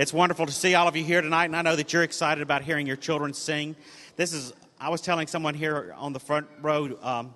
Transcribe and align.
It's 0.00 0.14
wonderful 0.14 0.46
to 0.46 0.52
see 0.52 0.74
all 0.74 0.88
of 0.88 0.96
you 0.96 1.04
here 1.04 1.20
tonight, 1.20 1.44
and 1.44 1.54
I 1.54 1.60
know 1.60 1.76
that 1.76 1.92
you're 1.92 2.04
excited 2.04 2.40
about 2.40 2.62
hearing 2.62 2.86
your 2.86 2.96
children 2.96 3.34
sing. 3.34 3.76
This 4.16 4.32
is, 4.32 4.54
I 4.80 4.88
was 4.88 5.02
telling 5.02 5.26
someone 5.26 5.52
here 5.52 5.94
on 5.94 6.14
the 6.14 6.18
front 6.18 6.46
row 6.62 6.96
um, 7.02 7.34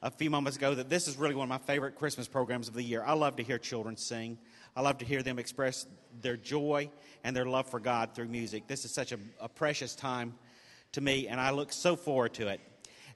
a 0.00 0.10
few 0.10 0.30
moments 0.30 0.56
ago 0.56 0.74
that 0.74 0.88
this 0.88 1.06
is 1.06 1.18
really 1.18 1.34
one 1.34 1.44
of 1.44 1.48
my 1.50 1.58
favorite 1.58 1.96
Christmas 1.96 2.26
programs 2.26 2.66
of 2.66 2.72
the 2.72 2.82
year. 2.82 3.02
I 3.04 3.12
love 3.12 3.36
to 3.36 3.42
hear 3.42 3.58
children 3.58 3.98
sing, 3.98 4.38
I 4.74 4.80
love 4.80 4.96
to 5.00 5.04
hear 5.04 5.22
them 5.22 5.38
express 5.38 5.86
their 6.22 6.38
joy 6.38 6.88
and 7.24 7.36
their 7.36 7.44
love 7.44 7.68
for 7.68 7.78
God 7.78 8.14
through 8.14 8.28
music. 8.28 8.66
This 8.68 8.86
is 8.86 8.90
such 8.90 9.12
a, 9.12 9.18
a 9.38 9.50
precious 9.50 9.94
time 9.94 10.32
to 10.92 11.02
me, 11.02 11.28
and 11.28 11.38
I 11.38 11.50
look 11.50 11.74
so 11.74 11.94
forward 11.94 12.32
to 12.34 12.48
it. 12.48 12.62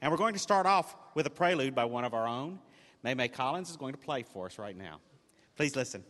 And 0.03 0.13
we're 0.13 0.19
going 0.19 0.35
to 0.35 0.39
start 0.39 0.67
off 0.67 0.95
with 1.15 1.25
a 1.25 1.31
prelude 1.31 1.75
by 1.75 1.87
one 1.87 2.05
of 2.05 2.13
our 2.13 2.29
own. 2.29 2.59
May 3.03 3.15
May 3.15 3.29
Collins 3.29 3.71
is 3.71 3.79
going 3.79 3.93
to 3.93 3.99
play 3.99 4.23
for 4.23 4.45
us 4.45 4.59
right 4.59 4.77
now. 4.77 5.01
Please 5.57 5.75
listen. 5.75 6.05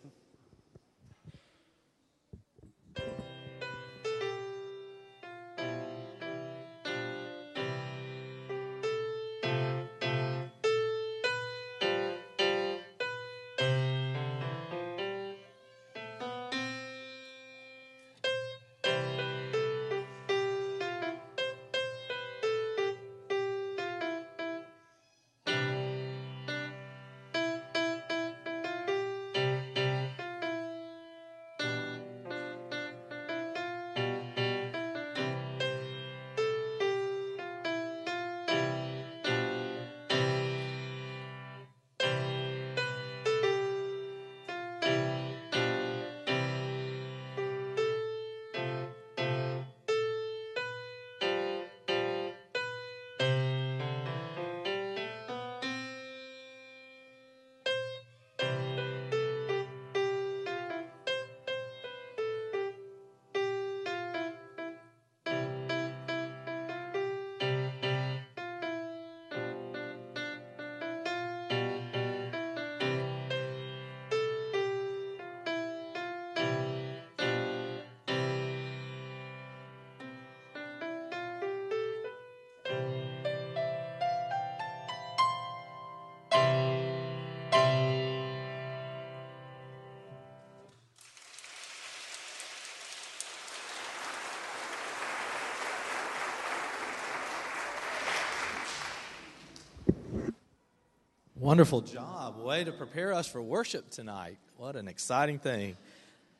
Wonderful 101.46 101.82
job. 101.82 102.38
Way 102.38 102.64
to 102.64 102.72
prepare 102.72 103.12
us 103.12 103.28
for 103.28 103.40
worship 103.40 103.88
tonight. 103.88 104.36
What 104.56 104.74
an 104.74 104.88
exciting 104.88 105.38
thing. 105.38 105.76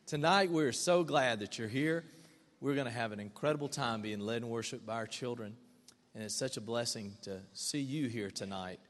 Tonight, 0.04 0.50
we're 0.50 0.72
so 0.72 1.04
glad 1.04 1.38
that 1.38 1.60
you're 1.60 1.68
here. 1.68 2.02
We're 2.60 2.74
going 2.74 2.88
to 2.88 2.92
have 2.92 3.12
an 3.12 3.20
incredible 3.20 3.68
time 3.68 4.02
being 4.02 4.18
led 4.18 4.42
in 4.42 4.48
worship 4.48 4.84
by 4.84 4.94
our 4.94 5.06
children. 5.06 5.54
And 6.12 6.24
it's 6.24 6.34
such 6.34 6.56
a 6.56 6.60
blessing 6.60 7.12
to 7.22 7.38
see 7.52 7.78
you 7.78 8.08
here 8.08 8.32
tonight. 8.32 8.80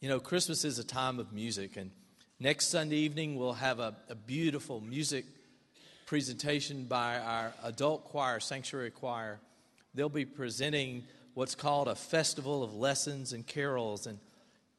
You 0.00 0.08
know, 0.08 0.20
Christmas 0.20 0.64
is 0.64 0.78
a 0.78 0.84
time 0.84 1.18
of 1.18 1.32
music. 1.32 1.76
And 1.76 1.90
next 2.38 2.68
Sunday 2.68 2.98
evening, 2.98 3.34
we'll 3.34 3.54
have 3.54 3.80
a, 3.80 3.96
a 4.08 4.14
beautiful 4.14 4.80
music 4.80 5.24
presentation 6.06 6.84
by 6.84 7.18
our 7.18 7.52
adult 7.64 8.04
choir, 8.04 8.38
Sanctuary 8.38 8.92
Choir. 8.92 9.40
They'll 9.96 10.08
be 10.08 10.26
presenting 10.26 11.02
what's 11.34 11.56
called 11.56 11.88
a 11.88 11.96
festival 11.96 12.62
of 12.62 12.72
lessons 12.72 13.32
and 13.32 13.44
carols. 13.44 14.06
And 14.06 14.20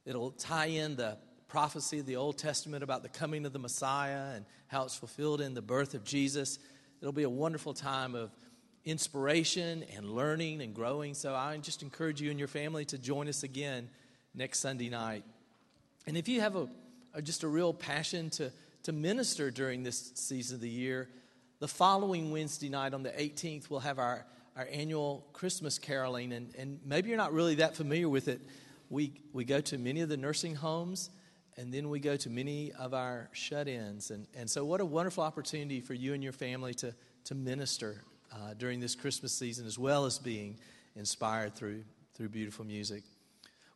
It'll 0.05 0.31
tie 0.31 0.67
in 0.67 0.95
the 0.95 1.17
prophecy 1.47 1.99
of 1.99 2.05
the 2.05 2.15
Old 2.15 2.37
Testament 2.37 2.83
about 2.83 3.01
the 3.01 3.09
coming 3.09 3.45
of 3.45 3.53
the 3.53 3.59
Messiah 3.59 4.35
and 4.35 4.45
how 4.67 4.83
it's 4.83 4.95
fulfilled 4.95 5.41
in 5.41 5.53
the 5.53 5.61
birth 5.61 5.95
of 5.95 6.03
Jesus. 6.03 6.59
It'll 7.01 7.11
be 7.11 7.23
a 7.23 7.29
wonderful 7.29 7.73
time 7.73 8.13
of 8.13 8.31
inspiration 8.83 9.83
and 9.95 10.11
learning 10.11 10.61
and 10.61 10.75
growing. 10.75 11.15
So 11.15 11.33
I 11.33 11.57
just 11.57 11.81
encourage 11.81 12.21
you 12.21 12.29
and 12.29 12.37
your 12.37 12.47
family 12.47 12.85
to 12.85 12.99
join 12.99 13.27
us 13.27 13.41
again 13.41 13.89
next 14.35 14.59
Sunday 14.59 14.89
night. 14.89 15.23
And 16.05 16.15
if 16.15 16.27
you 16.27 16.41
have 16.41 16.55
a, 16.55 16.67
a 17.15 17.21
just 17.21 17.41
a 17.43 17.47
real 17.47 17.73
passion 17.73 18.29
to, 18.31 18.51
to 18.83 18.91
minister 18.91 19.49
during 19.49 19.81
this 19.81 20.11
season 20.13 20.55
of 20.55 20.61
the 20.61 20.69
year, 20.69 21.09
the 21.59 21.67
following 21.67 22.31
Wednesday 22.31 22.69
night 22.69 22.93
on 22.93 23.01
the 23.01 23.09
18th, 23.09 23.71
we'll 23.71 23.79
have 23.79 23.97
our, 23.97 24.23
our 24.55 24.67
annual 24.71 25.25
Christmas 25.33 25.79
caroling. 25.79 26.31
And, 26.31 26.53
and 26.55 26.79
maybe 26.85 27.09
you're 27.09 27.17
not 27.17 27.33
really 27.33 27.55
that 27.55 27.75
familiar 27.75 28.07
with 28.07 28.27
it 28.27 28.39
we, 28.95 29.11
we 29.33 29.43
go 29.43 29.59
to 29.59 29.77
many 29.77 29.99
of 29.99 30.07
the 30.07 30.15
nursing 30.15 30.55
homes 30.55 31.09
and 31.57 31.73
then 31.73 31.89
we 31.89 31.99
go 31.99 32.15
to 32.15 32.29
many 32.29 32.71
of 32.79 32.93
our 32.93 33.29
shut 33.33 33.67
ins. 33.67 34.09
And, 34.09 34.25
and 34.33 34.49
so, 34.49 34.63
what 34.63 34.79
a 34.79 34.85
wonderful 34.85 35.21
opportunity 35.21 35.81
for 35.81 35.93
you 35.93 36.13
and 36.13 36.23
your 36.23 36.31
family 36.31 36.73
to, 36.75 36.95
to 37.25 37.35
minister 37.35 38.01
uh, 38.31 38.53
during 38.57 38.79
this 38.79 38.95
Christmas 38.95 39.33
season, 39.33 39.65
as 39.65 39.77
well 39.77 40.05
as 40.05 40.17
being 40.17 40.57
inspired 40.95 41.55
through, 41.55 41.83
through 42.13 42.29
beautiful 42.29 42.63
music. 42.63 43.03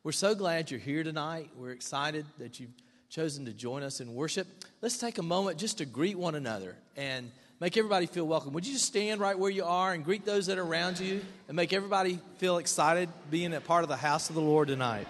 We're 0.04 0.12
so 0.12 0.34
glad 0.34 0.70
you're 0.70 0.80
here 0.80 1.04
tonight. 1.04 1.50
We're 1.54 1.72
excited 1.72 2.24
that 2.38 2.58
you've 2.58 2.72
chosen 3.10 3.44
to 3.44 3.52
join 3.52 3.82
us 3.82 4.00
in 4.00 4.14
worship. 4.14 4.46
Let's 4.80 4.96
take 4.96 5.18
a 5.18 5.22
moment 5.22 5.58
just 5.58 5.78
to 5.78 5.84
greet 5.84 6.16
one 6.18 6.34
another 6.34 6.76
and 6.96 7.30
make 7.60 7.76
everybody 7.76 8.06
feel 8.06 8.26
welcome. 8.26 8.54
Would 8.54 8.66
you 8.66 8.72
just 8.72 8.86
stand 8.86 9.20
right 9.20 9.38
where 9.38 9.50
you 9.50 9.64
are 9.64 9.92
and 9.92 10.02
greet 10.02 10.24
those 10.24 10.46
that 10.46 10.56
are 10.56 10.64
around 10.64 10.98
you 10.98 11.20
and 11.46 11.54
make 11.54 11.74
everybody 11.74 12.18
feel 12.38 12.56
excited 12.56 13.10
being 13.30 13.52
a 13.52 13.60
part 13.60 13.82
of 13.82 13.90
the 13.90 13.96
house 13.96 14.30
of 14.30 14.34
the 14.34 14.40
Lord 14.40 14.68
tonight? 14.68 15.06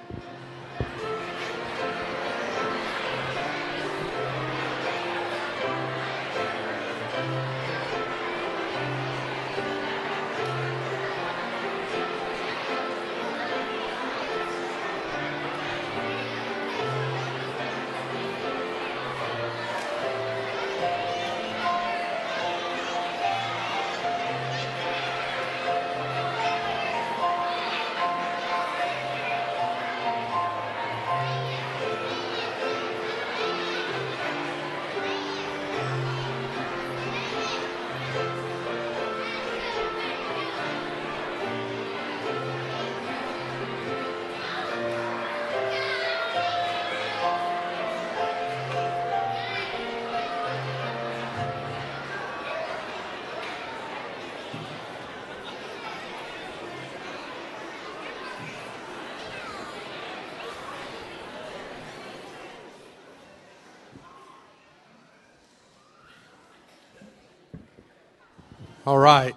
All 68.90 68.98
right. 68.98 69.36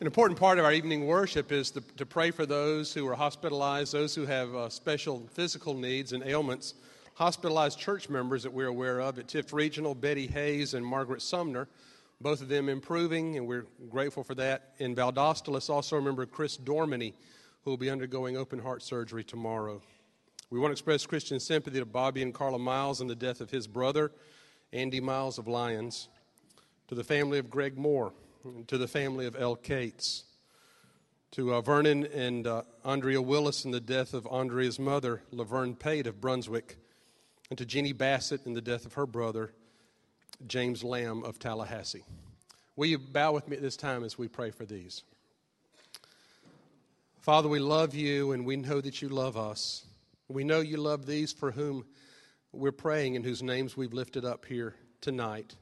An 0.00 0.06
important 0.06 0.40
part 0.40 0.58
of 0.58 0.64
our 0.64 0.72
evening 0.72 1.06
worship 1.06 1.52
is 1.52 1.70
to, 1.72 1.82
to 1.98 2.06
pray 2.06 2.30
for 2.30 2.46
those 2.46 2.94
who 2.94 3.06
are 3.06 3.14
hospitalized, 3.14 3.92
those 3.92 4.14
who 4.14 4.24
have 4.24 4.54
uh, 4.54 4.70
special 4.70 5.28
physical 5.34 5.74
needs 5.74 6.14
and 6.14 6.24
ailments. 6.24 6.72
Hospitalized 7.16 7.78
church 7.78 8.08
members 8.08 8.42
that 8.42 8.50
we're 8.50 8.68
aware 8.68 9.00
of 9.00 9.18
at 9.18 9.26
Tift 9.26 9.52
Regional, 9.52 9.94
Betty 9.94 10.26
Hayes 10.26 10.72
and 10.72 10.86
Margaret 10.86 11.20
Sumner, 11.20 11.68
both 12.18 12.40
of 12.40 12.48
them 12.48 12.70
improving, 12.70 13.36
and 13.36 13.46
we're 13.46 13.66
grateful 13.90 14.24
for 14.24 14.34
that. 14.36 14.72
In 14.78 14.96
Valdosta, 14.96 15.48
let's 15.48 15.68
also 15.68 15.94
remember 15.94 16.24
Chris 16.24 16.56
Dormany, 16.56 17.12
who 17.62 17.72
will 17.72 17.76
be 17.76 17.90
undergoing 17.90 18.38
open 18.38 18.58
heart 18.58 18.82
surgery 18.82 19.22
tomorrow. 19.22 19.82
We 20.48 20.58
want 20.58 20.70
to 20.70 20.72
express 20.72 21.04
Christian 21.04 21.38
sympathy 21.40 21.78
to 21.78 21.84
Bobby 21.84 22.22
and 22.22 22.32
Carla 22.32 22.58
Miles 22.58 23.02
in 23.02 23.06
the 23.06 23.14
death 23.14 23.42
of 23.42 23.50
his 23.50 23.66
brother, 23.66 24.12
Andy 24.72 24.98
Miles 24.98 25.36
of 25.36 25.46
Lyons, 25.46 26.08
to 26.88 26.94
the 26.94 27.04
family 27.04 27.38
of 27.38 27.50
Greg 27.50 27.76
Moore, 27.78 28.12
to 28.66 28.78
the 28.78 28.88
family 28.88 29.26
of 29.26 29.36
L. 29.38 29.56
Cates, 29.56 30.24
to 31.32 31.54
uh, 31.54 31.60
Vernon 31.60 32.06
and 32.14 32.46
uh, 32.46 32.62
Andrea 32.84 33.20
Willis 33.20 33.64
in 33.64 33.70
the 33.70 33.80
death 33.80 34.14
of 34.14 34.26
Andrea's 34.28 34.78
mother, 34.78 35.22
Laverne 35.32 35.74
Pate 35.74 36.06
of 36.06 36.20
Brunswick, 36.20 36.76
and 37.50 37.58
to 37.58 37.66
Jeannie 37.66 37.92
Bassett 37.92 38.46
in 38.46 38.54
the 38.54 38.60
death 38.60 38.86
of 38.86 38.94
her 38.94 39.06
brother, 39.06 39.52
James 40.46 40.84
Lamb 40.84 41.24
of 41.24 41.38
Tallahassee. 41.38 42.04
Will 42.76 42.86
you 42.86 42.98
bow 42.98 43.32
with 43.32 43.48
me 43.48 43.56
at 43.56 43.62
this 43.62 43.76
time 43.76 44.04
as 44.04 44.18
we 44.18 44.28
pray 44.28 44.50
for 44.50 44.64
these? 44.64 45.02
Father, 47.20 47.48
we 47.48 47.58
love 47.58 47.94
you 47.94 48.32
and 48.32 48.44
we 48.44 48.56
know 48.56 48.80
that 48.80 49.00
you 49.00 49.08
love 49.08 49.36
us. 49.36 49.86
We 50.28 50.44
know 50.44 50.60
you 50.60 50.76
love 50.76 51.06
these 51.06 51.32
for 51.32 51.50
whom 51.50 51.84
we're 52.52 52.72
praying 52.72 53.16
and 53.16 53.24
whose 53.24 53.42
names 53.42 53.76
we've 53.76 53.92
lifted 53.92 54.24
up 54.24 54.44
here 54.44 54.74
tonight. 55.00 55.54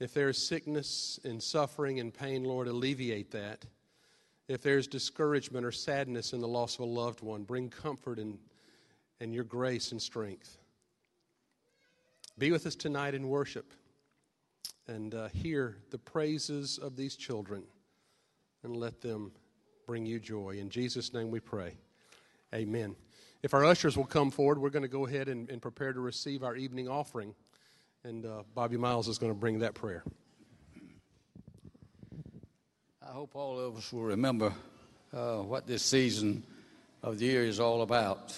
If 0.00 0.14
there's 0.14 0.38
sickness 0.38 1.20
and 1.24 1.42
suffering 1.42 2.00
and 2.00 2.12
pain, 2.12 2.42
Lord, 2.44 2.68
alleviate 2.68 3.30
that. 3.32 3.66
If 4.48 4.62
there's 4.62 4.86
discouragement 4.86 5.64
or 5.64 5.72
sadness 5.72 6.32
in 6.32 6.40
the 6.40 6.48
loss 6.48 6.74
of 6.74 6.80
a 6.80 6.84
loved 6.86 7.20
one, 7.20 7.44
bring 7.44 7.68
comfort 7.68 8.18
and, 8.18 8.38
and 9.20 9.34
your 9.34 9.44
grace 9.44 9.92
and 9.92 10.00
strength. 10.00 10.58
Be 12.38 12.50
with 12.50 12.66
us 12.66 12.74
tonight 12.74 13.14
in 13.14 13.28
worship 13.28 13.74
and 14.88 15.14
uh, 15.14 15.28
hear 15.28 15.76
the 15.90 15.98
praises 15.98 16.78
of 16.78 16.96
these 16.96 17.14
children 17.14 17.62
and 18.64 18.74
let 18.74 19.02
them 19.02 19.30
bring 19.86 20.06
you 20.06 20.18
joy. 20.18 20.56
In 20.58 20.70
Jesus' 20.70 21.12
name 21.12 21.30
we 21.30 21.40
pray. 21.40 21.74
Amen. 22.54 22.96
If 23.42 23.52
our 23.54 23.64
ushers 23.64 23.96
will 23.96 24.06
come 24.06 24.30
forward, 24.30 24.58
we're 24.58 24.70
going 24.70 24.82
to 24.82 24.88
go 24.88 25.06
ahead 25.06 25.28
and, 25.28 25.50
and 25.50 25.60
prepare 25.60 25.92
to 25.92 26.00
receive 26.00 26.42
our 26.42 26.56
evening 26.56 26.88
offering. 26.88 27.34
And 28.02 28.24
uh, 28.24 28.44
Bobby 28.54 28.78
Miles 28.78 29.08
is 29.08 29.18
going 29.18 29.30
to 29.30 29.38
bring 29.38 29.58
that 29.58 29.74
prayer. 29.74 30.02
I 33.06 33.12
hope 33.12 33.36
all 33.36 33.60
of 33.60 33.76
us 33.76 33.92
will 33.92 34.04
remember 34.04 34.54
uh, 35.12 35.38
what 35.38 35.66
this 35.66 35.82
season 35.82 36.42
of 37.02 37.18
the 37.18 37.26
year 37.26 37.44
is 37.44 37.60
all 37.60 37.82
about. 37.82 38.34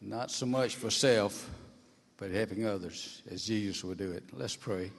Not 0.00 0.30
so 0.30 0.46
much 0.46 0.76
for 0.76 0.88
self, 0.88 1.50
but 2.16 2.30
helping 2.30 2.64
others 2.64 3.22
as 3.28 3.44
Jesus 3.44 3.82
would 3.82 3.98
do 3.98 4.12
it. 4.12 4.22
Let's 4.32 4.54
pray. 4.54 4.92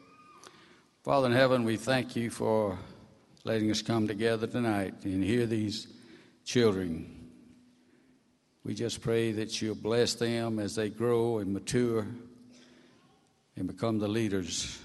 Father 1.04 1.28
in 1.28 1.34
heaven, 1.34 1.64
we 1.64 1.78
thank 1.78 2.14
you 2.18 2.30
for 2.30 2.78
letting 3.46 3.72
us 3.72 3.82
come 3.82 4.06
together 4.06 4.48
tonight 4.48 4.96
and 5.06 5.24
hear 5.24 5.46
these 5.46 5.88
children. 6.44 7.30
We 8.66 8.74
just 8.74 9.00
pray 9.00 9.32
that 9.32 9.62
you'll 9.62 9.76
bless 9.76 10.16
them 10.16 10.60
as 10.60 10.76
they 10.76 10.90
grow 10.90 11.38
and 11.38 11.54
mature 11.54 12.06
and 13.56 13.68
become 13.68 14.00
the 14.00 14.08
leaders 14.08 14.80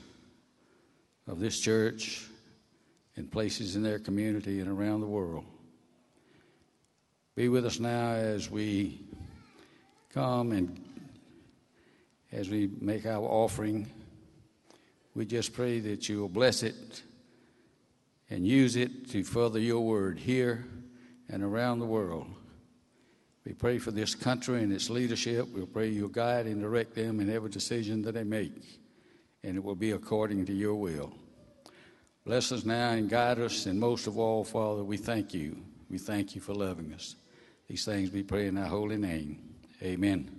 of 1.26 1.40
this 1.40 1.58
church 1.58 2.26
and 3.16 3.30
places 3.30 3.76
in 3.76 3.82
their 3.82 3.98
community 3.98 4.60
and 4.60 4.68
around 4.68 5.00
the 5.00 5.06
world. 5.06 5.44
Be 7.36 7.48
with 7.48 7.66
us 7.66 7.80
now 7.80 8.12
as 8.12 8.50
we 8.50 9.00
come 10.12 10.52
and 10.52 10.80
as 12.32 12.48
we 12.48 12.70
make 12.80 13.06
our 13.06 13.24
offering. 13.24 13.90
We 15.14 15.26
just 15.26 15.52
pray 15.52 15.80
that 15.80 16.08
you 16.08 16.20
will 16.20 16.28
bless 16.28 16.62
it 16.62 17.02
and 18.28 18.46
use 18.46 18.76
it 18.76 19.10
to 19.10 19.24
further 19.24 19.58
your 19.58 19.80
word 19.80 20.18
here 20.18 20.64
and 21.28 21.42
around 21.42 21.80
the 21.80 21.86
world. 21.86 22.26
We 23.44 23.52
pray 23.54 23.78
for 23.78 23.90
this 23.90 24.14
country 24.14 24.62
and 24.62 24.72
its 24.72 24.90
leadership. 24.90 25.48
We 25.48 25.64
pray 25.64 25.88
you'll 25.88 26.08
guide 26.08 26.46
and 26.46 26.60
direct 26.60 26.94
them 26.94 27.20
in 27.20 27.30
every 27.30 27.50
decision 27.50 28.02
that 28.02 28.12
they 28.12 28.24
make, 28.24 28.80
and 29.42 29.56
it 29.56 29.64
will 29.64 29.74
be 29.74 29.92
according 29.92 30.46
to 30.46 30.52
your 30.52 30.74
will. 30.74 31.12
Bless 32.24 32.52
us 32.52 32.64
now 32.64 32.90
and 32.90 33.08
guide 33.08 33.38
us, 33.38 33.66
and 33.66 33.80
most 33.80 34.06
of 34.06 34.18
all, 34.18 34.44
Father, 34.44 34.84
we 34.84 34.98
thank 34.98 35.32
you. 35.32 35.56
We 35.88 35.98
thank 35.98 36.34
you 36.34 36.40
for 36.40 36.54
loving 36.54 36.92
us. 36.92 37.16
These 37.66 37.84
things 37.84 38.10
we 38.10 38.22
pray 38.22 38.46
in 38.46 38.58
our 38.58 38.66
holy 38.66 38.98
name. 38.98 39.38
Amen. 39.82 40.30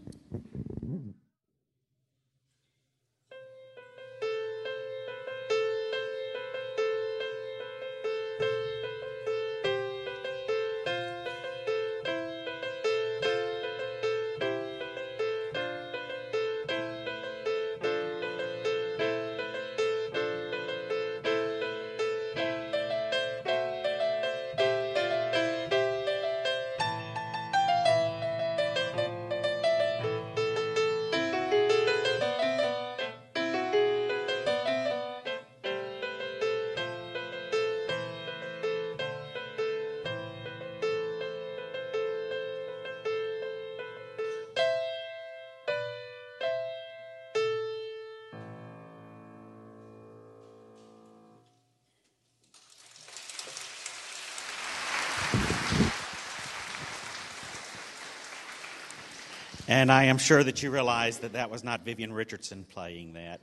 And 59.71 59.89
I 59.89 60.03
am 60.03 60.17
sure 60.17 60.43
that 60.43 60.61
you 60.61 60.69
realize 60.69 61.19
that 61.19 61.31
that 61.31 61.49
was 61.49 61.63
not 61.63 61.85
Vivian 61.85 62.11
Richardson 62.11 62.65
playing 62.65 63.13
that. 63.13 63.39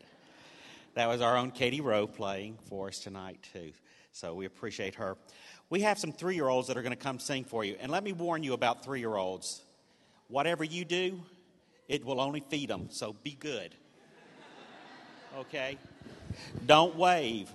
That 0.93 1.09
was 1.09 1.23
our 1.23 1.39
own 1.39 1.53
Katie 1.53 1.81
Rowe 1.81 2.07
playing 2.07 2.59
for 2.69 2.89
us 2.89 2.99
tonight, 2.99 3.39
too. 3.55 3.73
So 4.13 4.35
we 4.35 4.45
appreciate 4.45 4.97
her. 4.97 5.17
We 5.71 5.81
have 5.81 5.99
some 5.99 6.13
three 6.13 6.35
year 6.35 6.47
olds 6.47 6.69
that 6.69 6.77
are 6.77 6.83
going 6.83 6.95
to 6.95 7.03
come 7.03 7.19
sing 7.19 7.45
for 7.45 7.65
you. 7.65 7.77
And 7.81 7.91
let 7.91 8.05
me 8.05 8.13
warn 8.13 8.43
you 8.43 8.53
about 8.53 8.85
three 8.85 9.01
year 9.01 9.17
olds. 9.17 9.63
Whatever 10.29 10.65
you 10.65 10.85
do, 10.85 11.19
it 11.89 12.05
will 12.05 12.21
only 12.21 12.45
feed 12.51 12.69
them. 12.69 12.89
So 12.91 13.15
be 13.23 13.33
good. 13.33 13.75
Okay? 15.39 15.79
Don't 16.67 16.95
wave. 16.95 17.49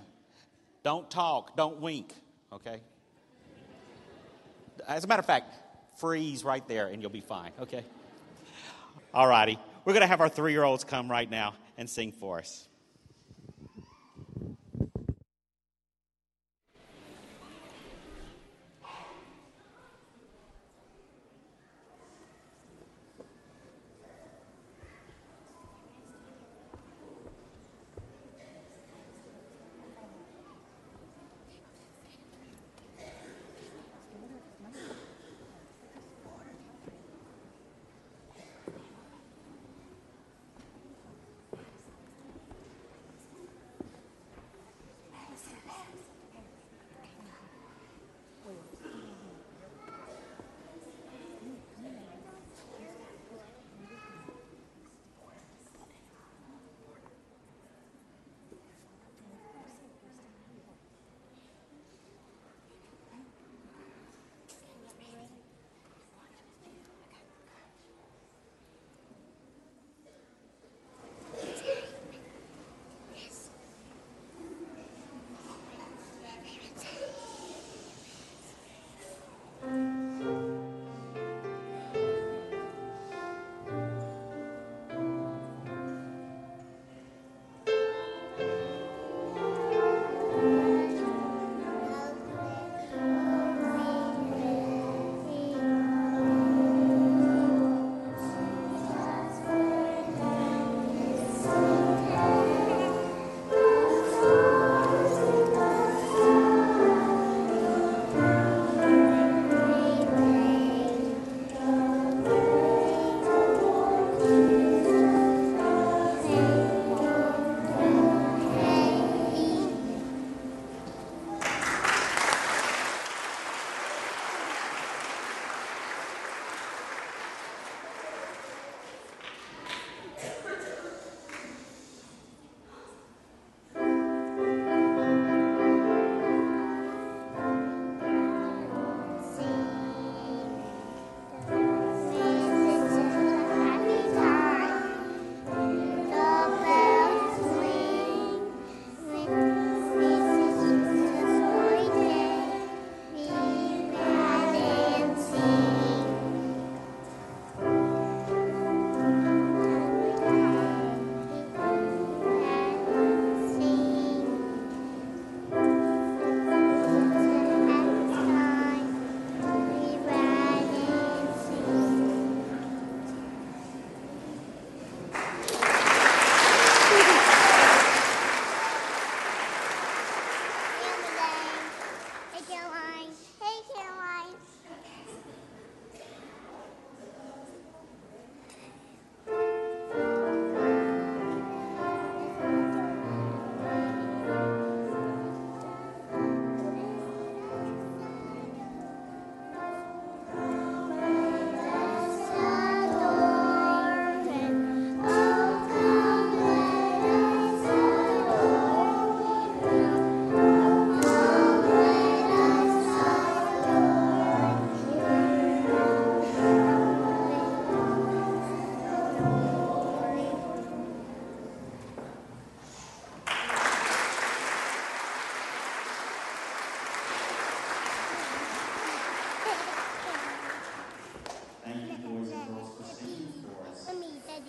Don't 0.82 1.08
talk. 1.08 1.56
Don't 1.56 1.80
wink. 1.80 2.12
Okay? 2.52 2.80
As 4.88 5.04
a 5.04 5.06
matter 5.06 5.20
of 5.20 5.26
fact, 5.26 5.54
freeze 6.00 6.42
right 6.42 6.66
there 6.66 6.88
and 6.88 7.00
you'll 7.00 7.12
be 7.12 7.20
fine. 7.20 7.52
Okay? 7.60 7.84
All 9.14 9.28
righty. 9.28 9.60
We're 9.84 9.92
going 9.92 10.00
to 10.00 10.08
have 10.08 10.20
our 10.20 10.28
three 10.28 10.50
year 10.50 10.64
olds 10.64 10.82
come 10.82 11.08
right 11.08 11.30
now 11.30 11.54
and 11.78 11.88
sing 11.88 12.10
for 12.10 12.38
us. 12.38 12.68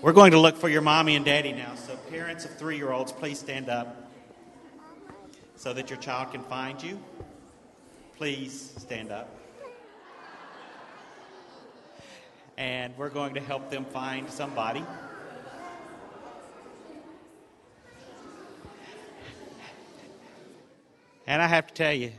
We're 0.06 0.14
going 0.14 0.34
to 0.34 0.40
look 0.40 0.56
for 0.56 0.70
your 0.70 0.84
mommy 0.84 1.16
and 1.16 1.26
daddy 1.26 1.52
now. 1.52 1.74
So, 1.74 1.96
parents 2.12 2.46
of 2.46 2.56
three 2.56 2.78
year 2.78 2.92
olds, 2.92 3.12
please 3.12 3.40
stand 3.40 3.70
up 3.70 4.08
so 5.56 5.74
that 5.74 5.90
your 5.90 5.98
child 5.98 6.32
can 6.32 6.44
find 6.44 6.80
you. 6.84 7.04
Please 8.16 8.72
stand 8.78 9.12
up. 9.12 9.36
And 12.56 12.96
we're 12.98 13.10
going 13.10 13.34
to 13.34 13.40
help 13.40 13.72
them 13.72 13.84
find 13.84 14.30
somebody. 14.30 14.86
And 21.26 21.42
I 21.42 21.48
have 21.48 21.66
to 21.66 21.74
tell 21.74 21.94
you, 21.94 22.12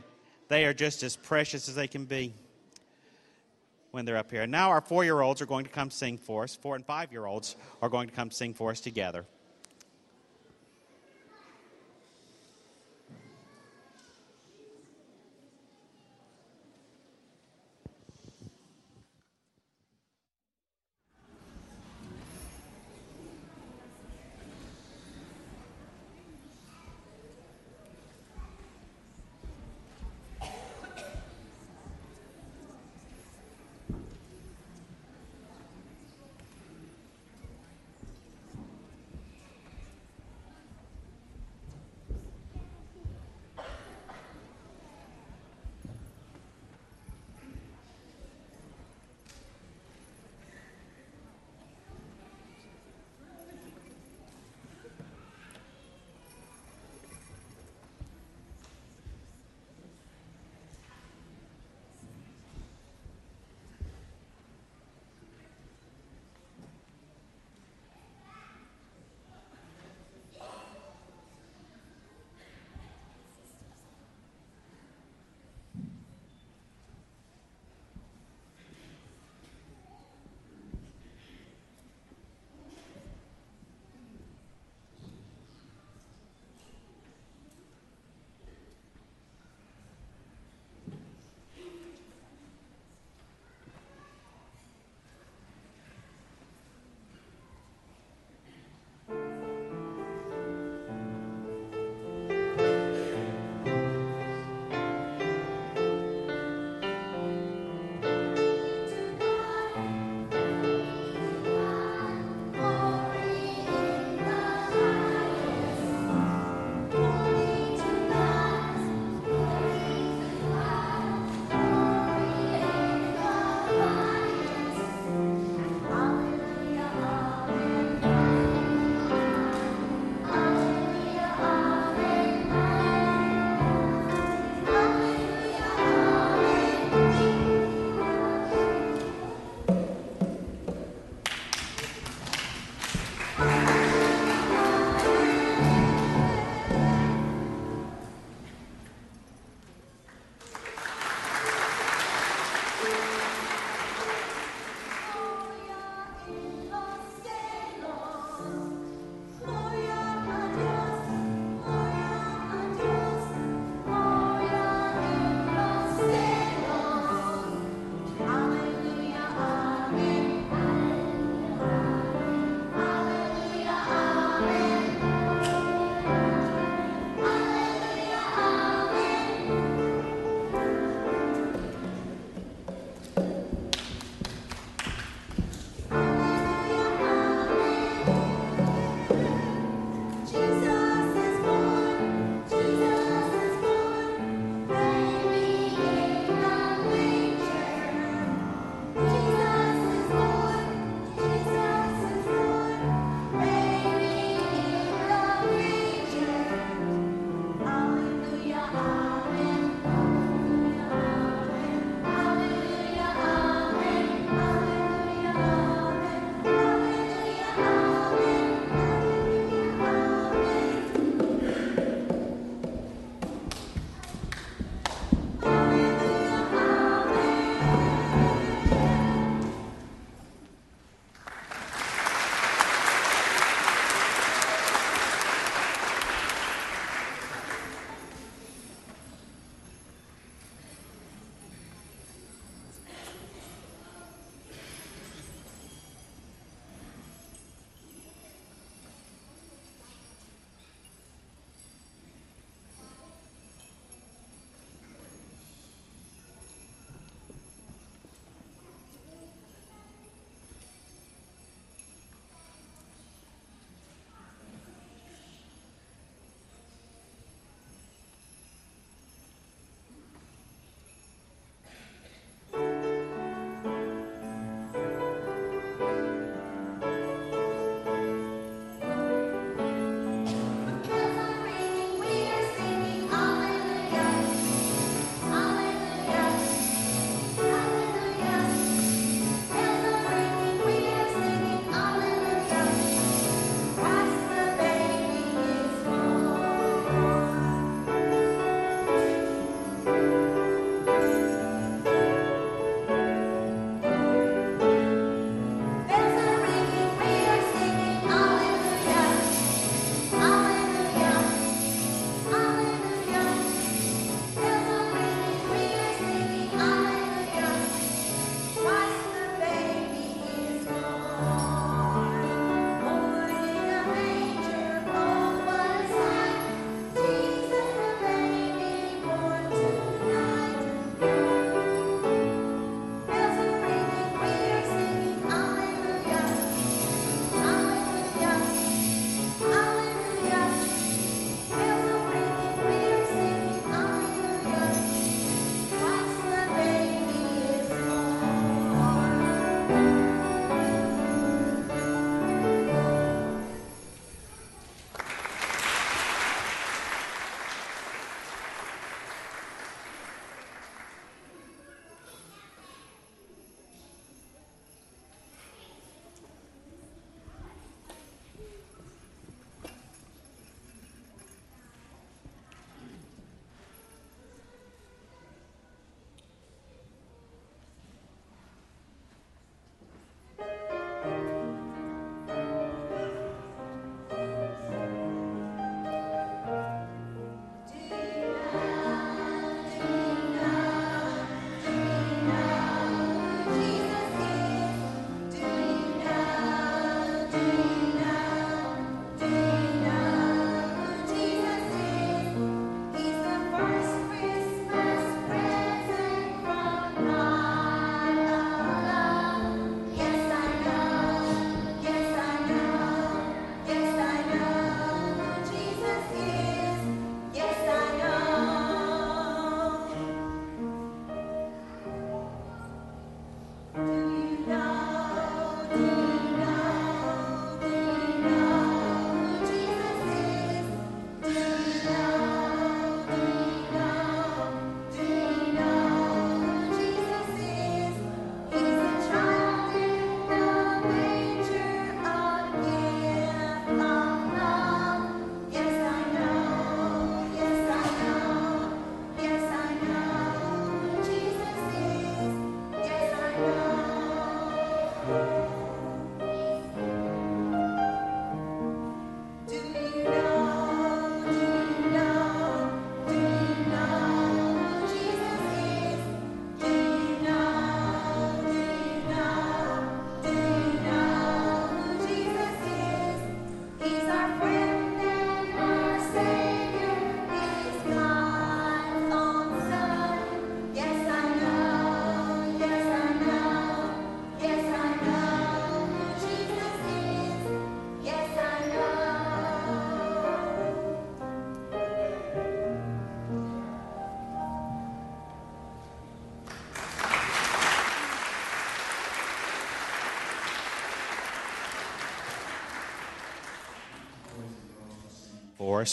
they 0.49 0.65
are 0.65 0.73
just 0.73 1.03
as 1.03 1.15
precious 1.15 1.69
as 1.69 1.75
they 1.75 1.87
can 1.87 2.03
be 2.03 2.33
when 3.97 4.05
they're 4.05 4.15
up 4.15 4.29
here. 4.29 4.43
And 4.43 4.51
now 4.51 4.69
our 4.69 4.79
four 4.79 5.03
year 5.03 5.21
olds 5.21 5.41
are 5.41 5.47
going 5.47 5.65
to 5.65 5.71
come 5.71 5.89
sing 5.89 6.19
for 6.19 6.43
us. 6.43 6.55
Four 6.55 6.75
and 6.75 6.85
five 6.85 7.11
year 7.11 7.25
olds 7.25 7.55
are 7.81 7.89
going 7.89 8.07
to 8.07 8.13
come 8.13 8.29
sing 8.29 8.53
for 8.53 8.69
us 8.69 8.79
together. 8.79 9.25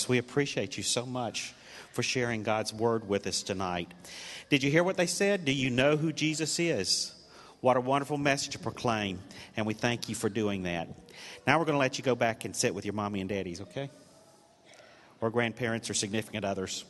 We 0.09 0.16
appreciate 0.16 0.79
you 0.79 0.83
so 0.83 1.05
much 1.05 1.53
for 1.92 2.03
sharing 2.03 2.42
God's 2.42 2.73
word 2.73 3.07
with 3.07 3.27
us 3.27 3.42
tonight. 3.42 3.92
Did 4.49 4.62
you 4.62 4.70
hear 4.70 4.83
what 4.83 4.97
they 4.97 5.07
said? 5.07 5.44
Do 5.44 5.53
you 5.53 5.68
know 5.68 5.99
who 5.99 6.11
Jesus 6.11 6.59
is? 6.59 7.12
What 7.61 7.77
a 7.77 7.81
wonderful 7.81 8.16
message 8.16 8.53
to 8.53 8.59
proclaim, 8.59 9.18
and 9.59 9.66
we 9.66 9.75
thank 9.75 10.09
you 10.09 10.14
for 10.14 10.31
doing 10.31 10.62
that. 10.62 10.88
Now 11.47 11.59
we're 11.59 11.66
going 11.66 11.75
to 11.75 11.81
let 11.81 11.99
you 11.99 12.05
go 12.05 12.14
back 12.14 12.47
and 12.47 12.57
sit 12.57 12.75
with 12.75 12.87
your 12.87 12.94
mommy 12.94 13.20
and 13.20 13.29
daddies, 13.29 13.61
okay? 13.61 13.90
Or 15.20 15.29
grandparents 15.29 15.90
or 15.90 15.94
significant 15.94 16.47
others. 16.47 16.85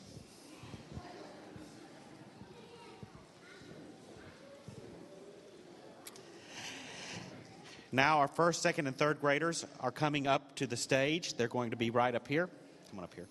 Now, 7.91 8.19
our 8.19 8.29
first, 8.29 8.63
second, 8.63 8.87
and 8.87 8.97
third 8.97 9.21
graders 9.21 9.65
are 9.81 9.93
coming 9.93 10.29
up 10.29 10.57
to 10.57 10.67
the 10.69 10.77
stage. 10.77 11.35
They're 11.35 11.49
going 11.49 11.71
to 11.71 11.77
be 11.77 11.91
right 11.91 12.15
up 12.15 12.29
here. 12.29 12.49
Come 12.95 13.01
on 13.01 13.05
up 13.07 13.15
here. 13.15 13.27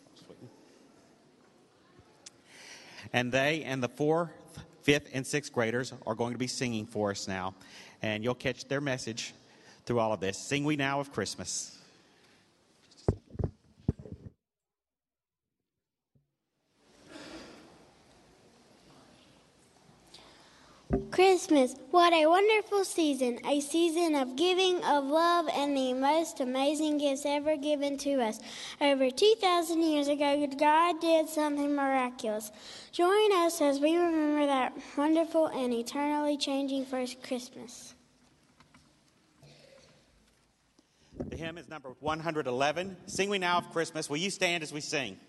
And 3.13 3.31
they 3.31 3.63
and 3.63 3.81
the 3.81 3.87
fourth, 3.87 4.29
fifth, 4.81 5.09
and 5.13 5.25
sixth 5.25 5.53
graders 5.53 5.93
are 6.05 6.15
going 6.15 6.33
to 6.33 6.37
be 6.37 6.47
singing 6.47 6.85
for 6.85 7.11
us 7.11 7.29
now. 7.29 7.55
And 8.01 8.25
you'll 8.25 8.35
catch 8.35 8.65
their 8.65 8.81
message 8.81 9.33
through 9.85 9.99
all 9.99 10.11
of 10.11 10.19
this. 10.19 10.37
Sing 10.37 10.65
We 10.65 10.75
Now 10.75 10.99
of 10.99 11.13
Christmas. 11.13 11.72
Christmas, 21.13 21.75
what 21.91 22.11
a 22.11 22.25
wonderful 22.25 22.83
season, 22.83 23.37
a 23.45 23.59
season 23.59 24.15
of 24.15 24.35
giving, 24.35 24.83
of 24.83 25.05
love, 25.05 25.47
and 25.53 25.77
the 25.77 25.93
most 25.93 26.39
amazing 26.39 26.97
gifts 26.97 27.23
ever 27.23 27.55
given 27.55 27.99
to 27.99 28.13
us. 28.19 28.39
Over 28.81 29.11
2,000 29.11 29.83
years 29.83 30.07
ago, 30.07 30.47
God 30.57 30.99
did 30.99 31.29
something 31.29 31.75
miraculous. 31.75 32.51
Join 32.91 33.31
us 33.31 33.61
as 33.61 33.79
we 33.79 33.95
remember 33.95 34.47
that 34.47 34.75
wonderful 34.97 35.45
and 35.49 35.71
eternally 35.71 36.35
changing 36.35 36.83
first 36.83 37.21
Christmas. 37.21 37.93
The 41.29 41.37
hymn 41.37 41.59
is 41.59 41.69
number 41.69 41.89
111. 41.99 42.97
Sing 43.05 43.29
We 43.29 43.37
Now 43.37 43.59
of 43.59 43.71
Christmas. 43.71 44.09
Will 44.09 44.17
you 44.17 44.31
stand 44.31 44.63
as 44.63 44.73
we 44.73 44.81
sing? 44.81 45.19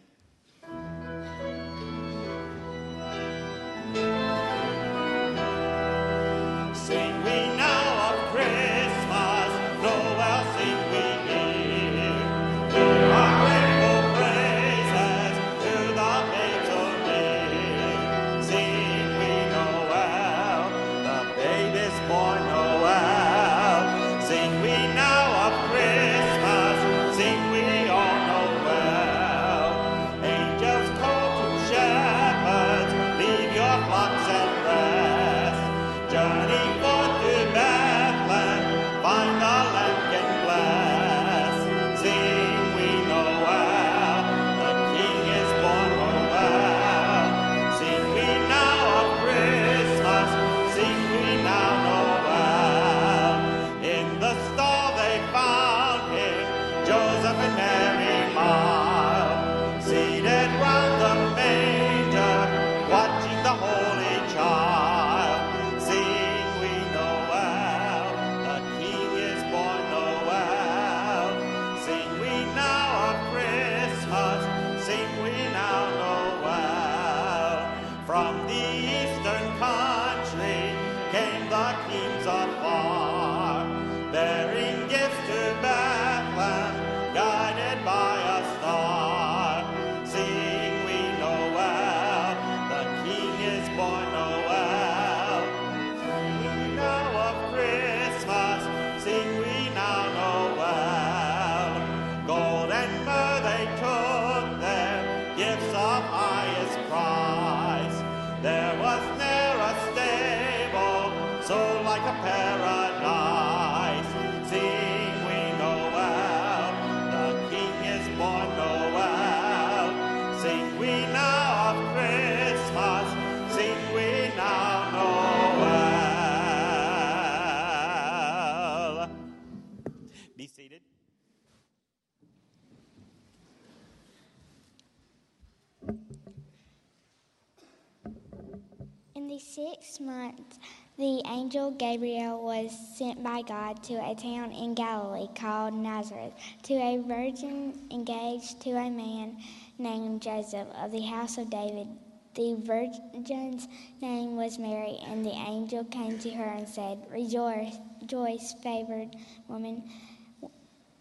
Six 139.85 140.01
months, 140.01 140.59
the 140.97 141.23
angel 141.27 141.71
Gabriel 141.73 142.43
was 142.43 142.73
sent 142.97 143.23
by 143.23 143.43
God 143.43 143.83
to 143.83 143.95
a 143.95 144.15
town 144.15 144.53
in 144.53 144.75
Galilee 144.75 145.29
called 145.35 145.75
Nazareth 145.75 146.33
to 146.63 146.75
a 146.75 147.03
virgin 147.07 147.75
engaged 147.91 148.61
to 148.63 148.71
a 148.71 148.91
man 148.91 149.37
named 149.79 150.23
Joseph 150.23 150.69
of 150.77 150.91
the 150.93 151.03
house 151.03 151.37
of 151.37 151.51
David. 151.51 151.89
The 152.35 152.55
virgin's 152.55 153.69
name 154.01 154.37
was 154.37 154.59
Mary, 154.59 154.99
and 155.07 155.25
the 155.25 155.31
angel 155.31 155.85
came 155.85 156.19
to 156.21 156.31
her 156.31 156.45
and 156.45 156.69
said, 156.69 156.99
Rejoice, 157.11 157.77
rejoice 158.01 158.55
favored 158.63 159.17
woman. 159.49 159.83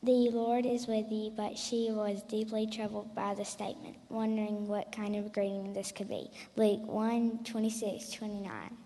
The 0.03 0.29
Lord 0.31 0.65
is 0.65 0.85
with 0.85 1.09
you, 1.09 1.31
but 1.31 1.57
she 1.57 1.89
was 1.89 2.23
deeply 2.23 2.67
troubled 2.67 3.15
by 3.15 3.35
the 3.35 3.45
statement, 3.45 3.95
wondering 4.09 4.67
what 4.67 4.91
kind 4.91 5.15
of 5.15 5.31
greeting 5.31 5.71
this 5.71 5.93
could 5.93 6.09
be. 6.09 6.29
Luke 6.57 6.85
1 6.85 7.45
26 7.45 8.09
29. 8.09 8.82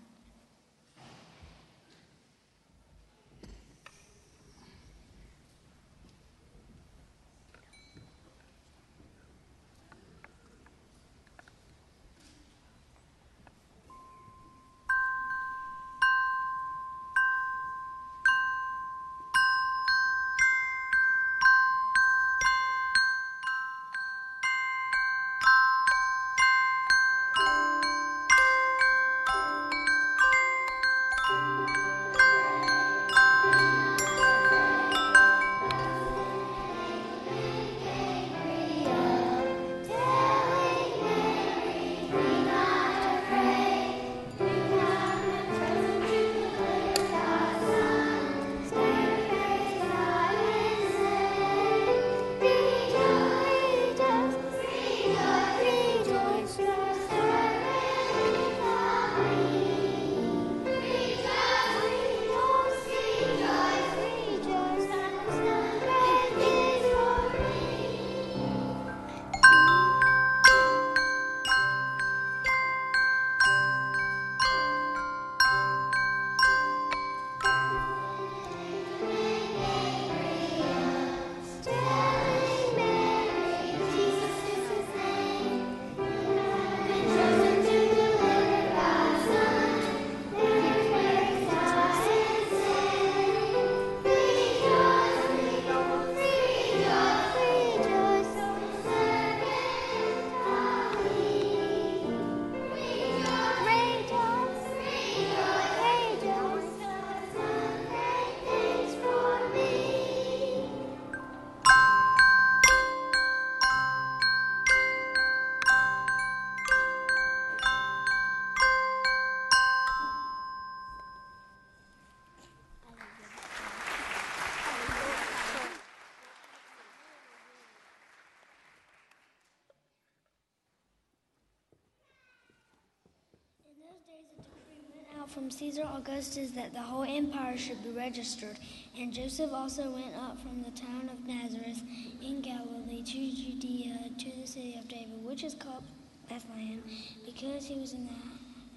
From 135.28 135.50
Caesar 135.50 135.86
Augustus 135.94 136.50
that 136.52 136.72
the 136.72 136.80
whole 136.80 137.04
empire 137.04 137.56
should 137.56 137.82
be 137.82 137.90
registered. 137.90 138.56
And 138.98 139.12
Joseph 139.12 139.52
also 139.52 139.90
went 139.90 140.14
up 140.16 140.40
from 140.40 140.62
the 140.62 140.70
town 140.70 141.10
of 141.12 141.26
Nazareth 141.26 141.82
in 142.22 142.40
Galilee 142.40 143.02
to 143.02 143.12
Judea 143.12 144.10
to 144.18 144.40
the 144.40 144.46
city 144.46 144.76
of 144.78 144.88
David, 144.88 145.22
which 145.22 145.44
is 145.44 145.54
called 145.54 145.84
Bethlehem, 146.28 146.82
because 147.26 147.66
he 147.66 147.76
was 147.76 147.92
in 147.92 148.06
the 148.06 148.12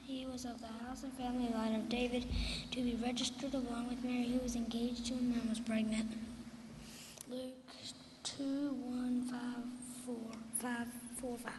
he 0.06 0.26
was 0.26 0.44
of 0.44 0.60
the 0.60 0.68
house 0.86 1.04
and 1.04 1.14
family 1.14 1.50
line 1.54 1.74
of 1.74 1.88
David 1.88 2.26
to 2.72 2.82
be 2.82 3.00
registered 3.02 3.54
along 3.54 3.88
with 3.88 4.04
Mary, 4.04 4.28
who 4.28 4.40
was 4.40 4.58
engaged 4.58 5.06
to 5.06 5.14
him 5.14 5.34
and 5.40 5.50
was 5.50 5.60
pregnant. 5.60 6.12
Luke 7.30 7.54
2 8.24 8.44
1 8.44 9.22
5 9.32 9.40
4 10.06 10.16
5 10.60 10.88
4 11.22 11.38
5. 11.38 11.54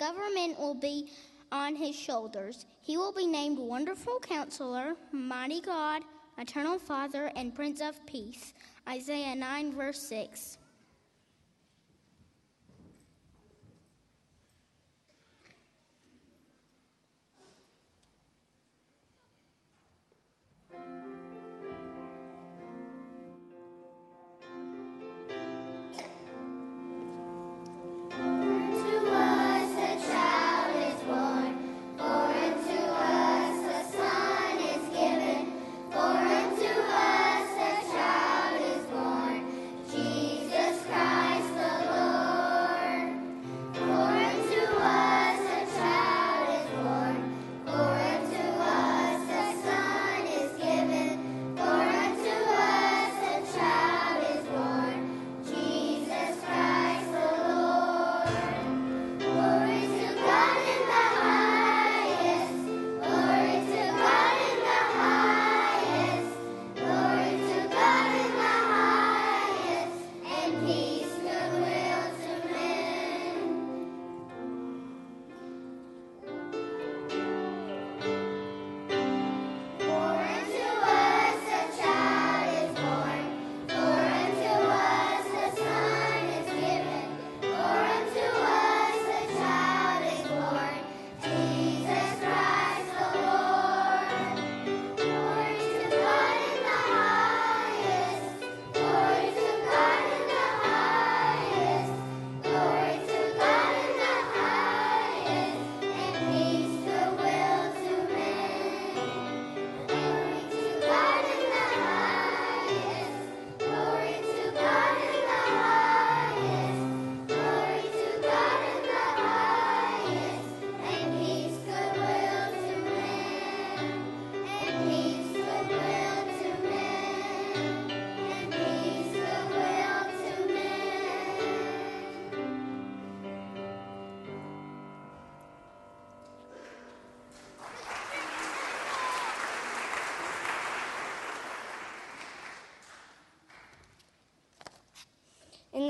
Government 0.00 0.58
will 0.58 0.74
be 0.74 1.12
on 1.52 1.76
his 1.76 1.94
shoulders. 1.94 2.64
He 2.80 2.96
will 2.96 3.12
be 3.12 3.26
named 3.26 3.58
Wonderful 3.58 4.18
Counselor, 4.20 4.94
Mighty 5.12 5.60
God, 5.60 6.02
Eternal 6.38 6.78
Father, 6.78 7.30
and 7.36 7.54
Prince 7.54 7.82
of 7.82 8.04
Peace. 8.06 8.54
Isaiah 8.88 9.36
9, 9.36 9.74
verse 9.74 10.00
6. 10.08 10.56